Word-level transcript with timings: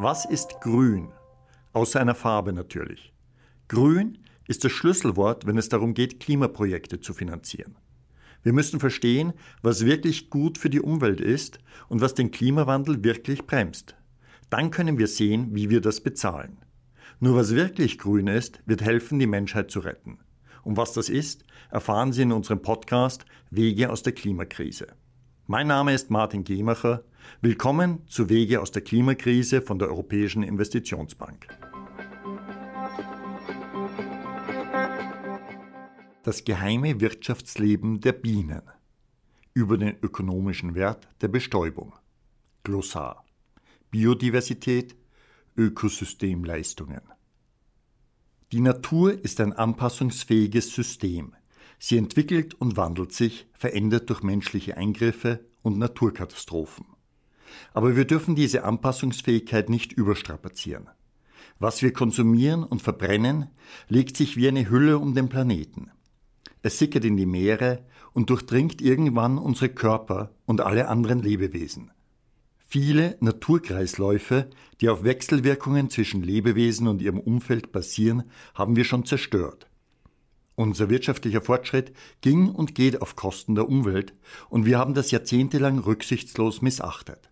Was 0.00 0.24
ist 0.24 0.60
grün? 0.60 1.08
Außer 1.72 2.00
einer 2.00 2.14
Farbe 2.14 2.52
natürlich. 2.52 3.12
Grün 3.66 4.18
ist 4.46 4.62
das 4.62 4.70
Schlüsselwort, 4.70 5.44
wenn 5.44 5.58
es 5.58 5.70
darum 5.70 5.92
geht, 5.92 6.20
Klimaprojekte 6.20 7.00
zu 7.00 7.12
finanzieren. 7.12 7.74
Wir 8.44 8.52
müssen 8.52 8.78
verstehen, 8.78 9.32
was 9.60 9.84
wirklich 9.84 10.30
gut 10.30 10.56
für 10.56 10.70
die 10.70 10.80
Umwelt 10.80 11.20
ist 11.20 11.58
und 11.88 12.00
was 12.00 12.14
den 12.14 12.30
Klimawandel 12.30 13.02
wirklich 13.02 13.44
bremst. 13.44 13.96
Dann 14.50 14.70
können 14.70 14.98
wir 14.98 15.08
sehen, 15.08 15.48
wie 15.56 15.68
wir 15.68 15.80
das 15.80 16.00
bezahlen. 16.00 16.58
Nur 17.18 17.34
was 17.34 17.56
wirklich 17.56 17.98
grün 17.98 18.28
ist, 18.28 18.62
wird 18.66 18.82
helfen, 18.82 19.18
die 19.18 19.26
Menschheit 19.26 19.72
zu 19.72 19.80
retten. 19.80 20.20
Und 20.62 20.76
was 20.76 20.92
das 20.92 21.08
ist, 21.08 21.42
erfahren 21.72 22.12
Sie 22.12 22.22
in 22.22 22.30
unserem 22.30 22.62
Podcast 22.62 23.24
Wege 23.50 23.90
aus 23.90 24.04
der 24.04 24.12
Klimakrise. 24.12 24.86
Mein 25.50 25.66
Name 25.66 25.94
ist 25.94 26.10
Martin 26.10 26.44
Gemacher. 26.44 27.04
Willkommen 27.40 28.06
zu 28.06 28.28
Wege 28.28 28.60
aus 28.60 28.70
der 28.70 28.82
Klimakrise 28.82 29.62
von 29.62 29.78
der 29.78 29.88
Europäischen 29.88 30.42
Investitionsbank. 30.42 31.48
Das 36.22 36.44
geheime 36.44 37.00
Wirtschaftsleben 37.00 38.02
der 38.02 38.12
Bienen. 38.12 38.60
Über 39.54 39.78
den 39.78 39.96
ökonomischen 40.02 40.74
Wert 40.74 41.08
der 41.22 41.28
Bestäubung. 41.28 41.94
Glossar. 42.62 43.24
Biodiversität, 43.90 44.96
Ökosystemleistungen. 45.56 47.00
Die 48.52 48.60
Natur 48.60 49.24
ist 49.24 49.40
ein 49.40 49.54
anpassungsfähiges 49.54 50.74
System. 50.74 51.34
Sie 51.78 51.96
entwickelt 51.96 52.54
und 52.54 52.76
wandelt 52.76 53.12
sich, 53.12 53.46
verändert 53.52 54.10
durch 54.10 54.22
menschliche 54.22 54.76
Eingriffe 54.76 55.40
und 55.62 55.78
Naturkatastrophen. 55.78 56.86
Aber 57.72 57.96
wir 57.96 58.04
dürfen 58.04 58.34
diese 58.34 58.64
Anpassungsfähigkeit 58.64 59.68
nicht 59.68 59.92
überstrapazieren. 59.92 60.88
Was 61.58 61.82
wir 61.82 61.92
konsumieren 61.92 62.62
und 62.62 62.82
verbrennen, 62.82 63.48
legt 63.88 64.16
sich 64.16 64.36
wie 64.36 64.48
eine 64.48 64.68
Hülle 64.68 64.98
um 64.98 65.14
den 65.14 65.28
Planeten. 65.28 65.90
Es 66.62 66.78
sickert 66.78 67.04
in 67.04 67.16
die 67.16 67.26
Meere 67.26 67.84
und 68.12 68.30
durchdringt 68.30 68.80
irgendwann 68.80 69.38
unsere 69.38 69.68
Körper 69.68 70.34
und 70.46 70.60
alle 70.60 70.88
anderen 70.88 71.22
Lebewesen. 71.22 71.90
Viele 72.58 73.16
Naturkreisläufe, 73.20 74.50
die 74.80 74.88
auf 74.88 75.02
Wechselwirkungen 75.02 75.88
zwischen 75.88 76.22
Lebewesen 76.22 76.86
und 76.86 77.00
ihrem 77.00 77.18
Umfeld 77.18 77.72
basieren, 77.72 78.24
haben 78.54 78.76
wir 78.76 78.84
schon 78.84 79.06
zerstört. 79.06 79.67
Unser 80.58 80.90
wirtschaftlicher 80.90 81.40
Fortschritt 81.40 81.92
ging 82.20 82.48
und 82.48 82.74
geht 82.74 83.00
auf 83.00 83.14
Kosten 83.14 83.54
der 83.54 83.68
Umwelt 83.68 84.12
und 84.48 84.66
wir 84.66 84.76
haben 84.76 84.92
das 84.92 85.12
jahrzehntelang 85.12 85.78
rücksichtslos 85.78 86.62
missachtet. 86.62 87.30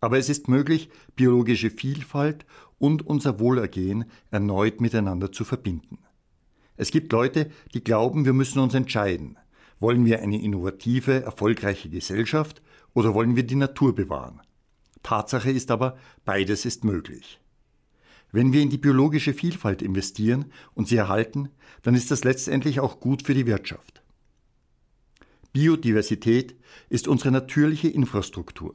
Aber 0.00 0.18
es 0.18 0.28
ist 0.28 0.48
möglich, 0.48 0.90
biologische 1.14 1.70
Vielfalt 1.70 2.46
und 2.78 3.06
unser 3.06 3.38
Wohlergehen 3.38 4.06
erneut 4.32 4.80
miteinander 4.80 5.30
zu 5.30 5.44
verbinden. 5.44 5.98
Es 6.76 6.90
gibt 6.90 7.12
Leute, 7.12 7.48
die 7.74 7.84
glauben, 7.84 8.24
wir 8.24 8.32
müssen 8.32 8.58
uns 8.58 8.74
entscheiden. 8.74 9.38
Wollen 9.78 10.04
wir 10.04 10.20
eine 10.20 10.42
innovative, 10.42 11.22
erfolgreiche 11.22 11.90
Gesellschaft 11.90 12.60
oder 12.92 13.14
wollen 13.14 13.36
wir 13.36 13.44
die 13.44 13.54
Natur 13.54 13.94
bewahren? 13.94 14.40
Tatsache 15.04 15.52
ist 15.52 15.70
aber, 15.70 15.96
beides 16.24 16.64
ist 16.64 16.82
möglich. 16.82 17.40
Wenn 18.32 18.52
wir 18.52 18.62
in 18.62 18.70
die 18.70 18.78
biologische 18.78 19.34
Vielfalt 19.34 19.82
investieren 19.82 20.46
und 20.74 20.88
sie 20.88 20.96
erhalten, 20.96 21.48
dann 21.82 21.94
ist 21.94 22.10
das 22.10 22.24
letztendlich 22.24 22.80
auch 22.80 23.00
gut 23.00 23.22
für 23.22 23.34
die 23.34 23.46
Wirtschaft. 23.46 24.02
Biodiversität 25.52 26.54
ist 26.88 27.08
unsere 27.08 27.32
natürliche 27.32 27.88
Infrastruktur. 27.88 28.74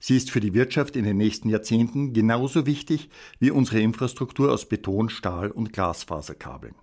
Sie 0.00 0.16
ist 0.16 0.32
für 0.32 0.40
die 0.40 0.52
Wirtschaft 0.52 0.96
in 0.96 1.04
den 1.04 1.16
nächsten 1.16 1.48
Jahrzehnten 1.48 2.12
genauso 2.12 2.66
wichtig 2.66 3.08
wie 3.38 3.52
unsere 3.52 3.78
Infrastruktur 3.78 4.50
aus 4.50 4.68
Beton, 4.68 5.10
Stahl 5.10 5.52
und 5.52 5.72
Glasfaserkabeln. 5.72 6.74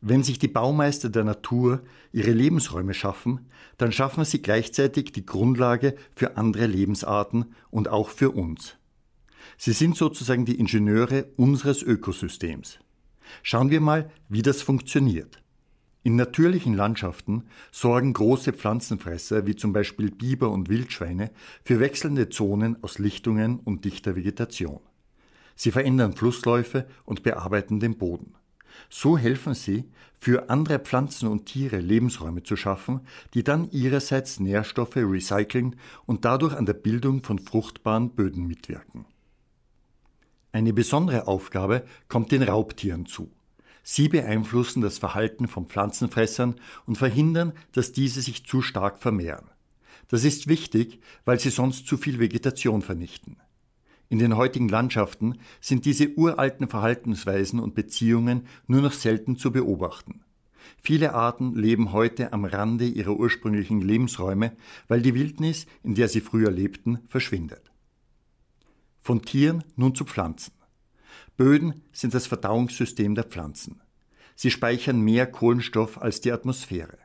Wenn 0.00 0.22
sich 0.22 0.38
die 0.38 0.46
Baumeister 0.46 1.08
der 1.08 1.24
Natur 1.24 1.82
ihre 2.12 2.30
Lebensräume 2.30 2.94
schaffen, 2.94 3.48
dann 3.76 3.90
schaffen 3.90 4.24
sie 4.24 4.40
gleichzeitig 4.40 5.10
die 5.10 5.26
Grundlage 5.26 5.96
für 6.14 6.36
andere 6.36 6.66
Lebensarten 6.66 7.56
und 7.70 7.88
auch 7.88 8.10
für 8.10 8.30
uns. 8.30 8.76
Sie 9.56 9.72
sind 9.72 9.96
sozusagen 9.96 10.44
die 10.44 10.58
Ingenieure 10.58 11.26
unseres 11.36 11.82
Ökosystems. 11.82 12.78
Schauen 13.42 13.70
wir 13.70 13.80
mal, 13.80 14.10
wie 14.28 14.42
das 14.42 14.62
funktioniert. 14.62 15.42
In 16.02 16.14
natürlichen 16.14 16.74
Landschaften 16.74 17.44
sorgen 17.72 18.12
große 18.12 18.52
Pflanzenfresser 18.52 19.46
wie 19.46 19.56
zum 19.56 19.72
Beispiel 19.72 20.12
Biber 20.12 20.50
und 20.50 20.68
Wildschweine 20.68 21.32
für 21.64 21.80
wechselnde 21.80 22.28
Zonen 22.28 22.82
aus 22.84 23.00
Lichtungen 23.00 23.58
und 23.58 23.84
dichter 23.84 24.14
Vegetation. 24.14 24.78
Sie 25.56 25.72
verändern 25.72 26.12
Flussläufe 26.12 26.86
und 27.04 27.24
bearbeiten 27.24 27.80
den 27.80 27.98
Boden. 27.98 28.34
So 28.88 29.18
helfen 29.18 29.54
sie, 29.54 29.84
für 30.20 30.48
andere 30.48 30.78
Pflanzen 30.78 31.28
und 31.28 31.46
Tiere 31.46 31.78
Lebensräume 31.78 32.42
zu 32.42 32.56
schaffen, 32.56 33.00
die 33.34 33.42
dann 33.42 33.70
ihrerseits 33.70 34.38
Nährstoffe 34.38 34.96
recyceln 34.96 35.76
und 36.04 36.24
dadurch 36.24 36.54
an 36.54 36.66
der 36.66 36.74
Bildung 36.74 37.22
von 37.22 37.38
fruchtbaren 37.38 38.10
Böden 38.10 38.46
mitwirken. 38.46 39.06
Eine 40.56 40.72
besondere 40.72 41.28
Aufgabe 41.28 41.84
kommt 42.08 42.32
den 42.32 42.42
Raubtieren 42.42 43.04
zu. 43.04 43.30
Sie 43.82 44.08
beeinflussen 44.08 44.80
das 44.80 44.96
Verhalten 44.96 45.48
von 45.48 45.66
Pflanzenfressern 45.66 46.54
und 46.86 46.96
verhindern, 46.96 47.52
dass 47.72 47.92
diese 47.92 48.22
sich 48.22 48.46
zu 48.46 48.62
stark 48.62 48.98
vermehren. 48.98 49.50
Das 50.08 50.24
ist 50.24 50.48
wichtig, 50.48 50.98
weil 51.26 51.38
sie 51.38 51.50
sonst 51.50 51.86
zu 51.86 51.98
viel 51.98 52.20
Vegetation 52.20 52.80
vernichten. 52.80 53.36
In 54.08 54.18
den 54.18 54.34
heutigen 54.38 54.70
Landschaften 54.70 55.40
sind 55.60 55.84
diese 55.84 56.14
uralten 56.16 56.68
Verhaltensweisen 56.68 57.60
und 57.60 57.74
Beziehungen 57.74 58.46
nur 58.66 58.80
noch 58.80 58.92
selten 58.92 59.36
zu 59.36 59.52
beobachten. 59.52 60.22
Viele 60.80 61.12
Arten 61.12 61.54
leben 61.54 61.92
heute 61.92 62.32
am 62.32 62.46
Rande 62.46 62.86
ihrer 62.86 63.14
ursprünglichen 63.14 63.82
Lebensräume, 63.82 64.56
weil 64.88 65.02
die 65.02 65.14
Wildnis, 65.14 65.66
in 65.82 65.94
der 65.94 66.08
sie 66.08 66.22
früher 66.22 66.50
lebten, 66.50 67.00
verschwindet. 67.08 67.70
Von 69.06 69.22
Tieren 69.22 69.62
nun 69.76 69.94
zu 69.94 70.04
Pflanzen. 70.04 70.52
Böden 71.36 71.84
sind 71.92 72.12
das 72.12 72.26
Verdauungssystem 72.26 73.14
der 73.14 73.22
Pflanzen. 73.22 73.80
Sie 74.34 74.50
speichern 74.50 75.00
mehr 75.00 75.28
Kohlenstoff 75.28 76.02
als 76.02 76.20
die 76.20 76.32
Atmosphäre. 76.32 76.98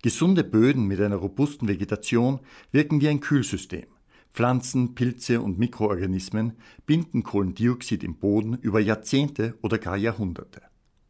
Gesunde 0.00 0.44
Böden 0.44 0.86
mit 0.86 1.00
einer 1.00 1.16
robusten 1.16 1.66
Vegetation 1.66 2.38
wirken 2.70 3.00
wie 3.00 3.08
ein 3.08 3.18
Kühlsystem. 3.18 3.86
Pflanzen, 4.32 4.94
Pilze 4.94 5.40
und 5.40 5.58
Mikroorganismen 5.58 6.52
binden 6.86 7.24
Kohlendioxid 7.24 8.04
im 8.04 8.14
Boden 8.14 8.56
über 8.62 8.78
Jahrzehnte 8.78 9.58
oder 9.60 9.78
gar 9.78 9.96
Jahrhunderte. 9.96 10.62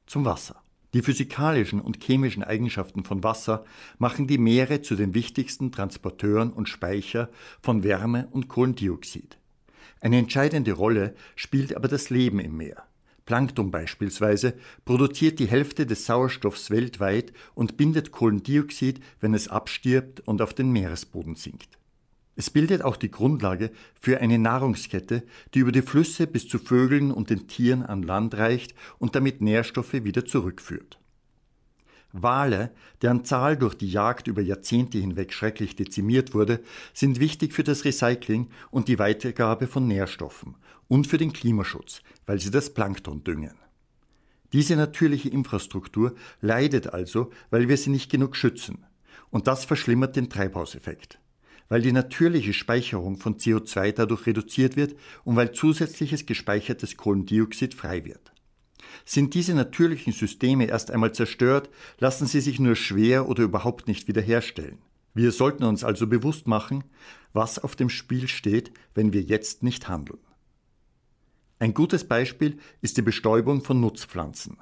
Zum 0.06 0.24
Wasser. 0.24 0.62
Die 0.94 1.02
physikalischen 1.02 1.82
und 1.82 2.02
chemischen 2.02 2.42
Eigenschaften 2.42 3.04
von 3.04 3.22
Wasser 3.22 3.66
machen 3.98 4.26
die 4.26 4.38
Meere 4.38 4.80
zu 4.80 4.96
den 4.96 5.12
wichtigsten 5.12 5.70
Transporteuren 5.70 6.50
und 6.50 6.70
Speicher 6.70 7.28
von 7.60 7.84
Wärme 7.84 8.28
und 8.30 8.48
Kohlendioxid. 8.48 9.36
Eine 10.04 10.18
entscheidende 10.18 10.72
Rolle 10.74 11.14
spielt 11.34 11.74
aber 11.74 11.88
das 11.88 12.10
Leben 12.10 12.38
im 12.38 12.58
Meer. 12.58 12.82
Plankton 13.24 13.70
beispielsweise 13.70 14.52
produziert 14.84 15.38
die 15.38 15.46
Hälfte 15.46 15.86
des 15.86 16.04
Sauerstoffs 16.04 16.68
weltweit 16.68 17.32
und 17.54 17.78
bindet 17.78 18.12
Kohlendioxid, 18.12 19.00
wenn 19.20 19.32
es 19.32 19.48
abstirbt 19.48 20.20
und 20.20 20.42
auf 20.42 20.52
den 20.52 20.70
Meeresboden 20.72 21.36
sinkt. 21.36 21.78
Es 22.36 22.50
bildet 22.50 22.82
auch 22.82 22.96
die 22.96 23.10
Grundlage 23.10 23.70
für 23.98 24.20
eine 24.20 24.38
Nahrungskette, 24.38 25.22
die 25.54 25.60
über 25.60 25.72
die 25.72 25.80
Flüsse 25.80 26.26
bis 26.26 26.48
zu 26.48 26.58
Vögeln 26.58 27.10
und 27.10 27.30
den 27.30 27.48
Tieren 27.48 27.82
an 27.82 28.02
Land 28.02 28.34
reicht 28.34 28.74
und 28.98 29.16
damit 29.16 29.40
Nährstoffe 29.40 29.94
wieder 29.94 30.26
zurückführt. 30.26 30.98
Wale, 32.16 32.70
deren 33.02 33.24
Zahl 33.24 33.56
durch 33.56 33.74
die 33.74 33.90
Jagd 33.90 34.28
über 34.28 34.40
Jahrzehnte 34.40 34.98
hinweg 34.98 35.32
schrecklich 35.32 35.74
dezimiert 35.74 36.32
wurde, 36.32 36.60
sind 36.92 37.18
wichtig 37.18 37.52
für 37.52 37.64
das 37.64 37.84
Recycling 37.84 38.50
und 38.70 38.86
die 38.86 39.00
Weitergabe 39.00 39.66
von 39.66 39.88
Nährstoffen 39.88 40.54
und 40.86 41.08
für 41.08 41.18
den 41.18 41.32
Klimaschutz, 41.32 42.02
weil 42.24 42.38
sie 42.38 42.52
das 42.52 42.72
Plankton 42.72 43.24
düngen. 43.24 43.56
Diese 44.52 44.76
natürliche 44.76 45.28
Infrastruktur 45.28 46.14
leidet 46.40 46.86
also, 46.86 47.32
weil 47.50 47.68
wir 47.68 47.76
sie 47.76 47.90
nicht 47.90 48.12
genug 48.12 48.36
schützen. 48.36 48.86
Und 49.30 49.48
das 49.48 49.64
verschlimmert 49.64 50.14
den 50.14 50.30
Treibhauseffekt. 50.30 51.18
Weil 51.68 51.82
die 51.82 51.90
natürliche 51.90 52.52
Speicherung 52.52 53.16
von 53.16 53.38
CO2 53.38 53.90
dadurch 53.90 54.26
reduziert 54.26 54.76
wird 54.76 54.96
und 55.24 55.34
weil 55.34 55.50
zusätzliches 55.50 56.26
gespeichertes 56.26 56.96
Kohlendioxid 56.96 57.74
frei 57.74 58.04
wird. 58.04 58.33
Sind 59.04 59.34
diese 59.34 59.54
natürlichen 59.54 60.12
Systeme 60.12 60.66
erst 60.66 60.90
einmal 60.90 61.12
zerstört, 61.12 61.70
lassen 61.98 62.26
sie 62.26 62.40
sich 62.40 62.58
nur 62.58 62.76
schwer 62.76 63.28
oder 63.28 63.42
überhaupt 63.42 63.88
nicht 63.88 64.08
wiederherstellen. 64.08 64.78
Wir 65.14 65.30
sollten 65.30 65.64
uns 65.64 65.84
also 65.84 66.06
bewusst 66.06 66.48
machen, 66.48 66.84
was 67.32 67.58
auf 67.58 67.76
dem 67.76 67.88
Spiel 67.88 68.28
steht, 68.28 68.72
wenn 68.94 69.12
wir 69.12 69.22
jetzt 69.22 69.62
nicht 69.62 69.88
handeln. 69.88 70.18
Ein 71.60 71.72
gutes 71.72 72.06
Beispiel 72.06 72.58
ist 72.82 72.96
die 72.96 73.02
Bestäubung 73.02 73.62
von 73.62 73.80
Nutzpflanzen, 73.80 74.58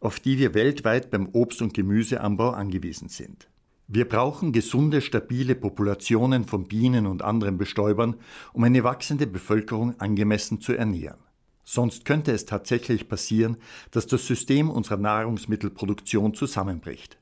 auf 0.00 0.20
die 0.20 0.38
wir 0.38 0.52
weltweit 0.54 1.10
beim 1.10 1.28
Obst- 1.32 1.62
und 1.62 1.72
Gemüseanbau 1.72 2.50
angewiesen 2.50 3.08
sind. 3.08 3.48
Wir 3.88 4.08
brauchen 4.08 4.52
gesunde, 4.52 5.00
stabile 5.00 5.54
Populationen 5.54 6.44
von 6.44 6.68
Bienen 6.68 7.06
und 7.06 7.22
anderen 7.22 7.58
Bestäubern, 7.58 8.16
um 8.52 8.64
eine 8.64 8.84
wachsende 8.84 9.26
Bevölkerung 9.26 9.98
angemessen 10.00 10.60
zu 10.60 10.74
ernähren. 10.74 11.23
Sonst 11.64 12.04
könnte 12.04 12.32
es 12.32 12.44
tatsächlich 12.44 13.08
passieren, 13.08 13.56
dass 13.90 14.06
das 14.06 14.26
System 14.26 14.70
unserer 14.70 14.98
Nahrungsmittelproduktion 14.98 16.34
zusammenbricht. 16.34 17.18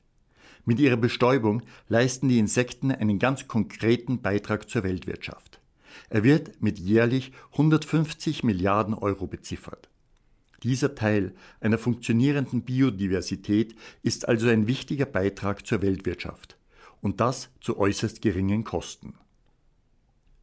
Mit 0.65 0.79
ihrer 0.79 0.97
Bestäubung 0.97 1.61
leisten 1.89 2.29
die 2.29 2.39
Insekten 2.39 2.91
einen 2.91 3.19
ganz 3.19 3.47
konkreten 3.47 4.21
Beitrag 4.21 4.69
zur 4.69 4.83
Weltwirtschaft. 4.83 5.59
Er 6.09 6.23
wird 6.23 6.61
mit 6.61 6.79
jährlich 6.79 7.31
150 7.51 8.43
Milliarden 8.43 8.93
Euro 8.93 9.27
beziffert. 9.27 9.89
Dieser 10.63 10.95
Teil 10.95 11.35
einer 11.59 11.77
funktionierenden 11.77 12.61
Biodiversität 12.61 13.75
ist 14.01 14.27
also 14.27 14.47
ein 14.47 14.67
wichtiger 14.67 15.05
Beitrag 15.05 15.67
zur 15.67 15.81
Weltwirtschaft 15.81 16.57
und 17.01 17.19
das 17.19 17.49
zu 17.59 17.77
äußerst 17.77 18.21
geringen 18.21 18.63
Kosten. 18.63 19.15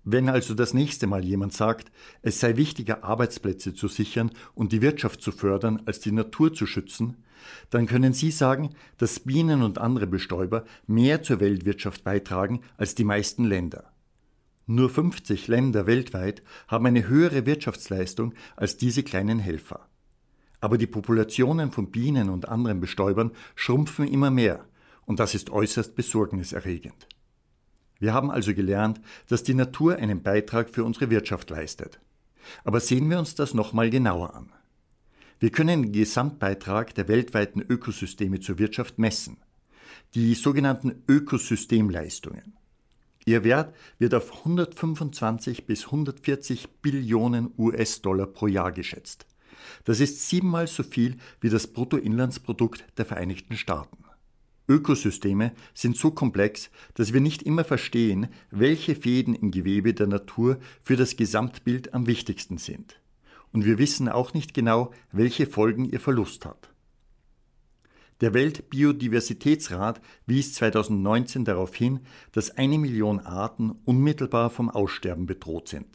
Wenn 0.04 0.28
also 0.28 0.54
das 0.54 0.72
nächste 0.72 1.06
Mal 1.06 1.24
jemand 1.24 1.52
sagt, 1.52 1.92
es 2.22 2.40
sei 2.40 2.56
wichtiger, 2.56 3.04
Arbeitsplätze 3.04 3.74
zu 3.74 3.86
sichern 3.88 4.30
und 4.54 4.72
die 4.72 4.80
Wirtschaft 4.80 5.20
zu 5.20 5.30
fördern, 5.30 5.82
als 5.84 6.00
die 6.00 6.12
Natur 6.12 6.54
zu 6.54 6.66
schützen, 6.66 7.16
dann 7.70 7.86
können 7.86 8.12
Sie 8.12 8.30
sagen, 8.30 8.74
dass 8.98 9.20
Bienen 9.20 9.62
und 9.62 9.78
andere 9.78 10.06
Bestäuber 10.06 10.64
mehr 10.86 11.22
zur 11.22 11.40
Weltwirtschaft 11.40 12.04
beitragen 12.04 12.60
als 12.76 12.94
die 12.94 13.04
meisten 13.04 13.44
Länder. 13.44 13.92
Nur 14.66 14.88
50 14.88 15.48
Länder 15.48 15.86
weltweit 15.86 16.42
haben 16.68 16.86
eine 16.86 17.08
höhere 17.08 17.44
Wirtschaftsleistung 17.44 18.34
als 18.56 18.76
diese 18.76 19.02
kleinen 19.02 19.38
Helfer. 19.38 19.88
Aber 20.60 20.78
die 20.78 20.86
Populationen 20.86 21.72
von 21.72 21.90
Bienen 21.90 22.28
und 22.28 22.48
anderen 22.48 22.80
Bestäubern 22.80 23.32
schrumpfen 23.54 24.06
immer 24.06 24.30
mehr, 24.30 24.64
und 25.06 25.18
das 25.18 25.34
ist 25.34 25.50
äußerst 25.50 25.96
besorgniserregend. 25.96 27.08
Wir 28.00 28.14
haben 28.14 28.30
also 28.30 28.54
gelernt, 28.54 29.00
dass 29.28 29.44
die 29.44 29.54
Natur 29.54 29.96
einen 29.96 30.22
Beitrag 30.22 30.70
für 30.70 30.84
unsere 30.84 31.10
Wirtschaft 31.10 31.50
leistet. 31.50 32.00
Aber 32.64 32.80
sehen 32.80 33.08
wir 33.10 33.18
uns 33.18 33.34
das 33.34 33.54
nochmal 33.54 33.90
genauer 33.90 34.34
an. 34.34 34.50
Wir 35.38 35.50
können 35.50 35.84
den 35.84 35.92
Gesamtbeitrag 35.92 36.94
der 36.94 37.08
weltweiten 37.08 37.60
Ökosysteme 37.60 38.40
zur 38.40 38.58
Wirtschaft 38.58 38.98
messen, 38.98 39.36
die 40.14 40.34
sogenannten 40.34 41.02
Ökosystemleistungen. 41.08 42.54
Ihr 43.26 43.44
Wert 43.44 43.74
wird 43.98 44.14
auf 44.14 44.38
125 44.38 45.66
bis 45.66 45.86
140 45.86 46.68
Billionen 46.82 47.52
US-Dollar 47.58 48.26
pro 48.26 48.46
Jahr 48.46 48.72
geschätzt. 48.72 49.26
Das 49.84 50.00
ist 50.00 50.28
siebenmal 50.28 50.66
so 50.66 50.82
viel 50.82 51.16
wie 51.40 51.50
das 51.50 51.66
Bruttoinlandsprodukt 51.66 52.84
der 52.96 53.04
Vereinigten 53.04 53.56
Staaten. 53.56 54.04
Ökosysteme 54.70 55.52
sind 55.74 55.96
so 55.96 56.12
komplex, 56.12 56.70
dass 56.94 57.12
wir 57.12 57.20
nicht 57.20 57.42
immer 57.42 57.64
verstehen, 57.64 58.28
welche 58.52 58.94
Fäden 58.94 59.34
im 59.34 59.50
Gewebe 59.50 59.92
der 59.94 60.06
Natur 60.06 60.60
für 60.80 60.96
das 60.96 61.16
Gesamtbild 61.16 61.92
am 61.92 62.06
wichtigsten 62.06 62.56
sind. 62.56 63.00
Und 63.52 63.64
wir 63.64 63.78
wissen 63.78 64.08
auch 64.08 64.32
nicht 64.32 64.54
genau, 64.54 64.92
welche 65.10 65.46
Folgen 65.46 65.84
ihr 65.84 65.98
Verlust 65.98 66.46
hat. 66.46 66.70
Der 68.20 68.32
Weltbiodiversitätsrat 68.32 70.00
wies 70.26 70.54
2019 70.54 71.44
darauf 71.44 71.74
hin, 71.74 72.00
dass 72.30 72.56
eine 72.56 72.78
Million 72.78 73.18
Arten 73.18 73.72
unmittelbar 73.84 74.50
vom 74.50 74.70
Aussterben 74.70 75.26
bedroht 75.26 75.68
sind. 75.68 75.86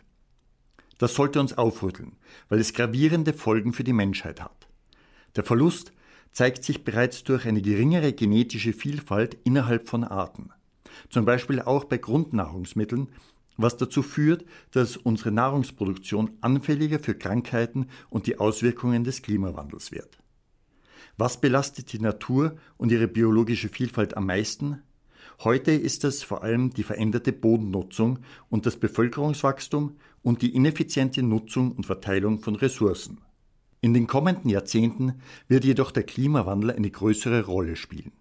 Das 0.98 1.14
sollte 1.14 1.40
uns 1.40 1.58
aufrütteln, 1.58 2.18
weil 2.50 2.60
es 2.60 2.74
gravierende 2.74 3.32
Folgen 3.32 3.72
für 3.72 3.84
die 3.86 3.94
Menschheit 3.94 4.42
hat. 4.42 4.68
Der 5.36 5.44
Verlust 5.44 5.94
zeigt 6.36 6.66
sich 6.66 6.84
bereits 6.84 7.24
durch 7.24 7.48
eine 7.48 7.62
geringere 7.62 8.12
genetische 8.12 8.74
Vielfalt 8.74 9.38
innerhalb 9.46 9.88
von 9.88 10.04
Arten. 10.04 10.50
Zum 11.10 11.24
Beispiel 11.24 11.62
auch 11.62 11.86
bei 11.86 11.98
Grundnahrungsmitteln, 11.98 13.08
was 13.56 13.78
dazu 13.78 14.04
führt, 14.04 14.44
dass 14.72 14.98
unsere 14.98 15.32
Nahrungsproduktion 15.32 16.32
anfälliger 16.42 17.00
für 17.00 17.16
Krankheiten 17.16 17.88
und 18.10 18.28
die 18.28 18.38
Auswirkungen 18.38 19.06
des 19.06 19.22
Klimawandels 19.22 19.94
wird. 19.94 20.18
Was 21.18 21.40
belastet 21.40 21.94
die 21.94 22.00
Natur 22.00 22.58
und 22.76 22.92
ihre 22.92 23.08
biologische 23.08 23.70
Vielfalt 23.70 24.18
am 24.18 24.26
meisten? 24.26 24.82
Heute 25.42 25.72
ist 25.72 26.04
es 26.04 26.22
vor 26.22 26.44
allem 26.44 26.70
die 26.72 26.84
veränderte 26.84 27.32
Bodennutzung 27.32 28.20
und 28.50 28.66
das 28.66 28.76
Bevölkerungswachstum 28.76 29.96
und 30.22 30.42
die 30.42 30.54
ineffiziente 30.54 31.24
Nutzung 31.24 31.72
und 31.72 31.86
Verteilung 31.86 32.40
von 32.42 32.58
Ressourcen. 32.58 33.22
In 33.86 33.94
den 33.94 34.08
kommenden 34.08 34.50
Jahrzehnten 34.50 35.22
wird 35.48 35.64
jedoch 35.64 35.92
der 35.92 36.02
Klimawandel 36.02 36.72
eine 36.72 36.90
größere 36.90 37.46
Rolle 37.46 37.76
spielen. 37.76 38.14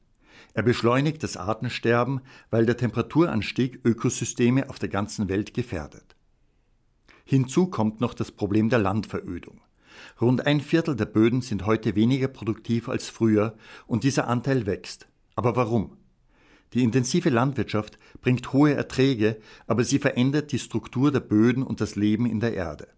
Er 0.53 0.63
beschleunigt 0.63 1.23
das 1.23 1.39
Artensterben, 1.39 2.21
weil 2.51 2.67
der 2.67 2.77
Temperaturanstieg 2.77 3.81
Ökosysteme 3.83 4.69
auf 4.69 4.79
der 4.79 4.91
ganzen 4.91 5.31
Welt 5.31 5.55
gefährdet. 5.55 6.17
Hinzu 7.25 7.69
kommt 7.69 8.03
noch 8.03 8.13
das 8.13 8.31
Problem 8.31 8.69
der 8.69 8.79
Landverödung. 8.79 9.63
Rund 10.21 10.47
ein 10.47 10.61
Viertel 10.61 10.97
der 10.97 11.07
Böden 11.07 11.41
sind 11.41 11.65
heute 11.65 11.97
weniger 11.97 12.29
produktiv 12.29 12.91
als 12.91 13.09
früher 13.09 13.57
und 13.87 14.05
dieser 14.05 14.29
Anteil 14.29 14.67
wächst. 14.67 15.09
Aber 15.35 15.57
warum? 15.57 15.97
Die 16.75 16.83
intensive 16.83 17.31
Landwirtschaft 17.31 17.99
bringt 18.21 18.53
hohe 18.53 18.75
Erträge, 18.75 19.39
aber 19.67 19.83
sie 19.83 19.99
verändert 19.99 20.53
die 20.53 20.59
Struktur 20.59 21.11
der 21.11 21.21
Böden 21.21 21.63
und 21.63 21.81
das 21.81 21.97
Leben 21.97 22.27
in 22.27 22.41
der 22.41 22.53
Erde. 22.53 22.89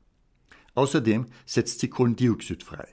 Außerdem 0.77 1.27
setzt 1.47 1.81
sie 1.81 1.89
Kohlendioxid 1.89 2.63
frei. 2.63 2.87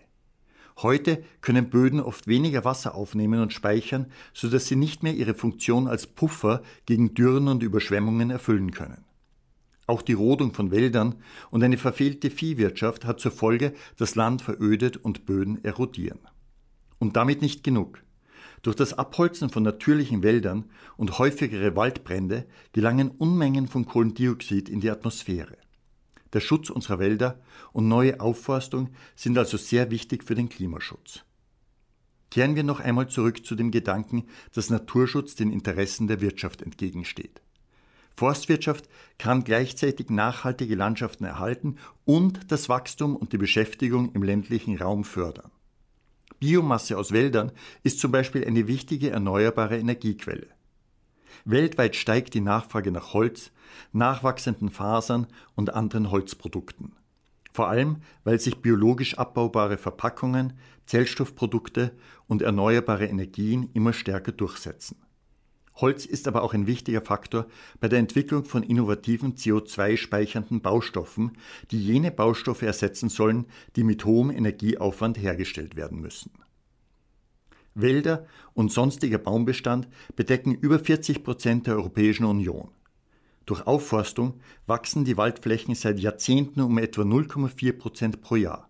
Heute 0.78 1.24
können 1.42 1.70
Böden 1.70 2.00
oft 2.00 2.28
weniger 2.28 2.66
Wasser 2.66 2.96
aufnehmen 2.96 3.42
und 3.42 3.54
speichern, 3.54 4.08
sodass 4.34 4.68
sie 4.68 4.78
nicht 4.78 5.04
mehr 5.04 5.14
ihre 5.14 5.36
Funktion 5.36 5.88
als 5.88 6.08
Puffer 6.08 6.64
gegen 6.86 7.14
Dürren 7.14 7.48
und 7.48 7.62
Überschwemmungen 7.62 8.32
erfüllen 8.32 8.72
können. 8.72 9.04
Auch 9.86 10.02
die 10.02 10.14
Rodung 10.14 10.54
von 10.54 10.72
Wäldern 10.72 11.16
und 11.52 11.62
eine 11.62 11.78
verfehlte 11.78 12.32
Viehwirtschaft 12.32 13.04
hat 13.06 13.20
zur 13.20 13.32
Folge, 13.32 13.74
dass 13.98 14.16
Land 14.16 14.42
verödet 14.42 14.98
und 14.98 15.26
Böden 15.26 15.64
erodieren. 15.64 16.20
Und 17.00 17.18
damit 17.18 17.42
nicht 17.42 17.66
genug. 17.66 18.02
Durch 18.62 18.78
das 18.78 18.94
Abholzen 18.94 19.50
von 19.50 19.62
natürlichen 19.62 20.24
Wäldern 20.24 20.72
und 20.96 21.20
häufigere 21.20 21.76
Waldbrände 21.76 22.46
gelangen 22.72 23.12
Unmengen 23.12 23.68
von 23.68 23.86
Kohlendioxid 23.86 24.70
in 24.70 24.80
die 24.80 24.90
Atmosphäre. 24.90 25.58
Der 26.34 26.40
Schutz 26.40 26.70
unserer 26.70 27.00
Wälder 27.00 27.40
und 27.72 27.88
neue 27.88 28.20
Aufforstung 28.20 28.90
sind 29.16 29.38
also 29.38 29.58
sehr 29.58 29.92
wichtig 29.92 30.24
für 30.24 30.36
den 30.36 30.50
Klimaschutz. 30.50 31.24
Kehren 32.32 32.56
wir 32.56 32.64
noch 32.64 32.80
einmal 32.80 33.08
zurück 33.08 33.46
zu 33.46 33.54
dem 33.56 33.70
Gedanken, 33.70 34.26
dass 34.54 34.72
Naturschutz 34.72 35.36
den 35.36 35.52
Interessen 35.52 36.08
der 36.08 36.20
Wirtschaft 36.20 36.64
entgegensteht. 36.64 37.42
Forstwirtschaft 38.16 38.90
kann 39.18 39.44
gleichzeitig 39.44 40.10
nachhaltige 40.10 40.76
Landschaften 40.76 41.26
erhalten 41.26 41.78
und 42.06 42.52
das 42.52 42.70
Wachstum 42.70 43.16
und 43.16 43.34
die 43.34 43.38
Beschäftigung 43.38 44.12
im 44.14 44.24
ländlichen 44.24 44.78
Raum 44.78 45.04
fördern. 45.04 45.52
Biomasse 46.40 46.98
aus 46.98 47.12
Wäldern 47.12 47.52
ist 47.84 48.00
zum 48.00 48.12
Beispiel 48.12 48.46
eine 48.46 48.68
wichtige 48.68 49.12
erneuerbare 49.12 49.78
Energiequelle. 49.78 50.48
Weltweit 51.46 51.96
steigt 51.96 52.34
die 52.34 52.42
Nachfrage 52.42 52.92
nach 52.92 53.14
Holz, 53.14 53.52
nachwachsenden 53.92 54.70
Fasern 54.70 55.28
und 55.56 55.74
anderen 55.74 56.10
Holzprodukten. 56.10 56.94
Vor 57.52 57.68
allem, 57.68 57.98
weil 58.24 58.40
sich 58.40 58.62
biologisch 58.62 59.18
abbaubare 59.18 59.78
Verpackungen, 59.78 60.54
Zellstoffprodukte 60.86 61.92
und 62.28 62.42
erneuerbare 62.42 63.06
Energien 63.06 63.70
immer 63.74 63.94
stärker 63.94 64.32
durchsetzen. 64.32 64.98
Holz 65.76 66.06
ist 66.06 66.28
aber 66.28 66.44
auch 66.44 66.54
ein 66.54 66.68
wichtiger 66.68 67.02
Faktor 67.02 67.48
bei 67.80 67.88
der 67.88 68.00
Entwicklung 68.00 68.46
von 68.46 68.64
innovativen 68.64 69.36
CO2-speichernden 69.36 70.62
Baustoffen, 70.62 71.38
die 71.72 71.84
jene 71.84 72.12
Baustoffe 72.12 72.62
ersetzen 72.62 73.10
sollen, 73.10 73.46
die 73.76 73.84
mit 73.84 74.06
hohem 74.06 74.30
Energieaufwand 74.30 75.18
hergestellt 75.18 75.76
werden 75.76 76.00
müssen. 76.00 76.32
Wälder 77.76 78.26
und 78.54 78.72
sonstiger 78.72 79.18
Baumbestand 79.18 79.88
bedecken 80.16 80.54
über 80.54 80.80
40 80.80 81.24
Prozent 81.24 81.68
der 81.68 81.76
Europäischen 81.76 82.26
Union. 82.26 82.70
Durch 83.46 83.68
Aufforstung 83.68 84.40
wachsen 84.68 85.04
die 85.04 85.18
Waldflächen 85.18 85.76
seit 85.76 86.00
Jahrzehnten 86.00 86.62
um 86.62 86.78
etwa 86.78 87.02
0,4 87.02 87.74
Prozent 87.74 88.22
pro 88.22 88.36
Jahr. 88.36 88.70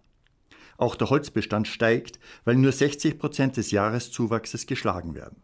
Auch 0.78 0.96
der 0.96 1.10
Holzbestand 1.10 1.68
steigt, 1.68 2.20
weil 2.46 2.56
nur 2.56 2.72
60 2.72 3.20
Prozent 3.20 3.58
des 3.58 3.72
Jahreszuwachses 3.72 4.66
geschlagen 4.66 5.16
werden. 5.16 5.44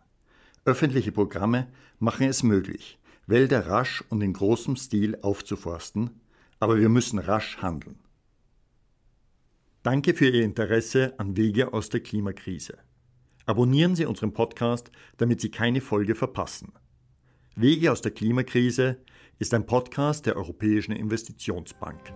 Öffentliche 0.65 1.11
Programme 1.11 1.67
machen 1.99 2.27
es 2.27 2.43
möglich, 2.43 2.99
Wälder 3.27 3.67
rasch 3.67 4.03
und 4.09 4.21
in 4.21 4.33
großem 4.33 4.75
Stil 4.75 5.17
aufzuforsten, 5.21 6.09
aber 6.59 6.79
wir 6.79 6.89
müssen 6.89 7.19
rasch 7.19 7.57
handeln. 7.57 7.99
Danke 9.83 10.13
für 10.13 10.27
Ihr 10.27 10.43
Interesse 10.43 11.13
an 11.17 11.37
Wege 11.37 11.71
aus 11.73 11.89
der 11.89 12.01
Klimakrise. 12.01 12.77
Abonnieren 13.49 13.95
Sie 13.95 14.05
unseren 14.05 14.31
Podcast, 14.31 14.91
damit 15.17 15.41
Sie 15.41 15.49
keine 15.49 15.81
Folge 15.81 16.13
verpassen. 16.13 16.71
Wege 17.55 17.91
aus 17.91 17.99
der 17.99 18.11
Klimakrise 18.11 18.97
ist 19.39 19.55
ein 19.55 19.65
Podcast 19.65 20.27
der 20.27 20.35
Europäischen 20.35 20.91
Investitionsbank. 20.91 22.13